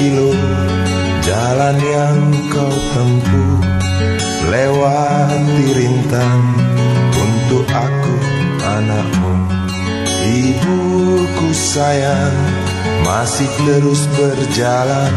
[0.00, 0.32] berkilo
[1.20, 3.56] Jalan yang kau tempuh
[4.48, 6.42] Lewati rintang
[7.12, 8.16] Untuk aku
[8.64, 9.34] anakmu
[10.24, 12.36] Ibuku sayang
[13.04, 15.12] Masih terus berjalan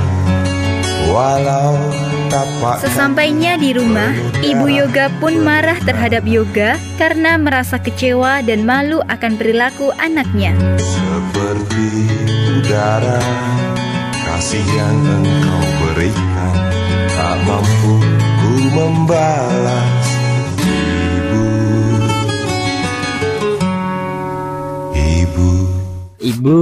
[1.07, 1.79] Walau
[2.27, 4.11] tapak Sesampainya di rumah,
[4.43, 10.55] Ibu Yoga pun marah terhadap Yoga karena merasa kecewa dan malu akan perilaku anaknya.
[10.79, 11.87] Seperti
[12.57, 13.21] udara
[14.33, 16.57] Kasih yang engkau berikan
[17.13, 18.01] Tak mampu
[18.41, 20.05] ku membalas
[20.65, 21.45] Ibu
[24.97, 25.49] Ibu
[26.17, 26.57] Ibu,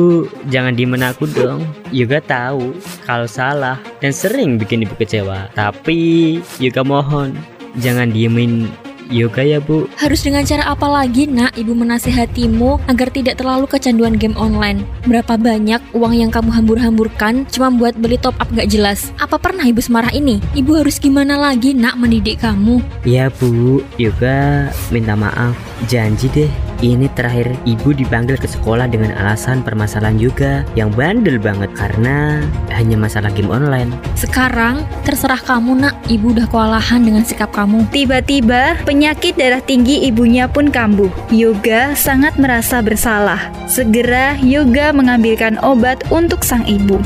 [0.52, 1.64] jangan diemen aku dong.
[1.96, 2.76] Yoga tahu
[3.08, 5.48] kalau salah dan sering bikin ibu kecewa.
[5.56, 7.40] Tapi Yoga mohon,
[7.80, 8.68] jangan diemin
[9.12, 9.92] Yoga ya bu.
[10.00, 14.88] Harus dengan cara apa lagi nak ibu menasehatimu agar tidak terlalu kecanduan game online?
[15.04, 19.12] Berapa banyak uang yang kamu hambur-hamburkan cuma buat beli top up gak jelas?
[19.20, 20.40] Apa pernah ibu semarah ini?
[20.56, 22.80] Ibu harus gimana lagi nak mendidik kamu?
[23.04, 25.54] Ya bu, Yoga minta maaf.
[25.92, 26.52] Janji deh,
[26.82, 32.42] ini terakhir ibu dipanggil ke sekolah dengan alasan permasalahan Yoga yang bandel banget karena
[32.74, 33.94] hanya masalah game online.
[34.18, 37.86] Sekarang terserah kamu nak, ibu udah kewalahan dengan sikap kamu.
[37.94, 41.10] Tiba-tiba, penyakit darah tinggi ibunya pun kambuh.
[41.30, 43.40] Yoga sangat merasa bersalah.
[43.70, 46.98] Segera Yoga mengambilkan obat untuk sang ibu.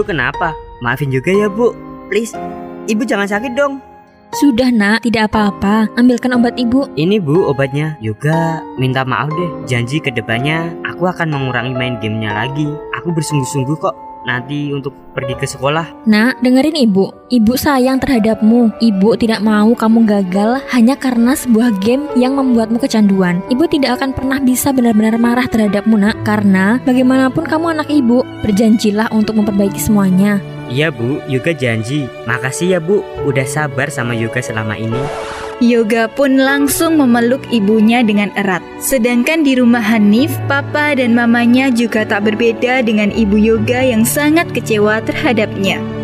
[0.00, 0.56] Ibu kenapa?
[0.80, 1.76] Maafin juga ya bu.
[2.08, 2.32] Please,
[2.88, 3.84] ibu jangan sakit dong.
[4.32, 5.92] Sudah nak, tidak apa-apa.
[6.00, 6.88] Ambilkan obat ibu.
[6.96, 8.00] Ini bu obatnya.
[8.00, 9.68] Yoga minta maaf deh.
[9.68, 12.64] Janji ke depannya aku akan mengurangi main gamenya lagi.
[12.96, 13.92] Aku bersungguh-sungguh kok.
[14.28, 16.04] Nanti untuk pergi ke sekolah.
[16.04, 17.08] Nak, dengerin ibu.
[17.32, 18.76] Ibu sayang terhadapmu.
[18.78, 23.40] Ibu tidak mau kamu gagal hanya karena sebuah game yang membuatmu kecanduan.
[23.48, 26.20] Ibu tidak akan pernah bisa benar-benar marah terhadapmu, nak.
[26.22, 30.38] Karena bagaimanapun kamu anak ibu, berjanjilah untuk memperbaiki semuanya.
[30.70, 32.06] Iya bu, Yoga janji.
[32.30, 35.02] Makasih ya bu, udah sabar sama Yoga selama ini.
[35.60, 38.64] Yoga pun langsung memeluk ibunya dengan erat.
[38.80, 44.48] Sedangkan di rumah Hanif, papa dan mamanya juga tak berbeda dengan ibu Yoga yang sangat
[44.56, 45.99] kecewa terhadapnya.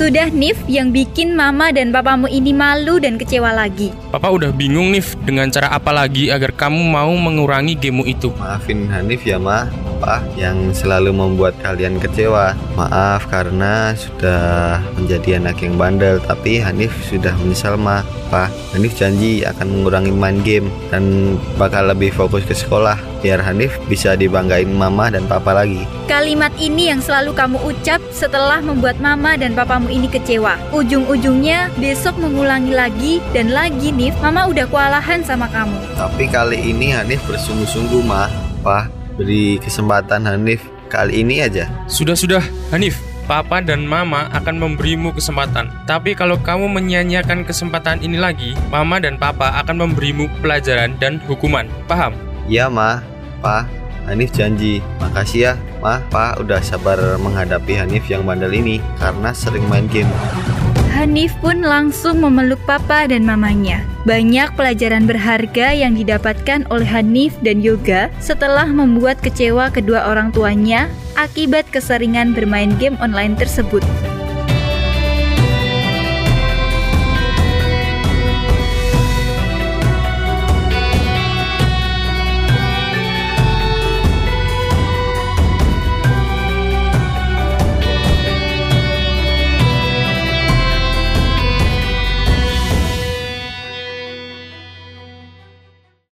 [0.00, 3.92] Sudah Nif yang bikin mama dan papamu ini malu dan kecewa lagi.
[4.08, 8.32] Papa udah bingung nih dengan cara apa lagi agar kamu mau mengurangi gamemu itu.
[8.40, 9.68] Maafin Hanif ya ma,
[10.00, 12.56] Pak yang selalu membuat kalian kecewa.
[12.74, 18.00] Maaf karena sudah menjadi anak yang bandel, tapi Hanif sudah menyesal ma.
[18.32, 23.76] Pak, Hanif janji akan mengurangi main game dan bakal lebih fokus ke sekolah biar Hanif
[23.86, 25.84] bisa dibanggain mama dan papa lagi.
[26.08, 30.56] Kalimat ini yang selalu kamu ucap setelah membuat mama dan papamu ini kecewa.
[30.72, 35.76] Ujung-ujungnya besok mengulangi lagi dan lagi Nif, mama udah kewalahan sama kamu.
[35.94, 38.30] Tapi kali ini Hanif bersungguh-sungguh ma.
[38.60, 41.68] Pak, beri kesempatan Hanif kali ini aja.
[41.84, 42.40] Sudah-sudah,
[42.72, 42.96] Hanif.
[43.28, 45.70] Papa dan Mama akan memberimu kesempatan.
[45.86, 51.70] Tapi kalau kamu menyia-nyiakan kesempatan ini lagi, Mama dan Papa akan memberimu pelajaran dan hukuman.
[51.86, 52.16] Paham?
[52.50, 52.98] Iya ma,
[53.38, 53.70] Pa,
[54.10, 54.82] Hanif janji.
[54.98, 60.10] Makasih ya, Ma, Pa udah sabar menghadapi Hanif yang bandel ini karena sering main game.
[60.90, 63.86] Hanif pun langsung memeluk papa dan mamanya.
[64.04, 70.90] Banyak pelajaran berharga yang didapatkan oleh Hanif dan Yoga setelah membuat kecewa kedua orang tuanya
[71.14, 73.84] akibat keseringan bermain game online tersebut.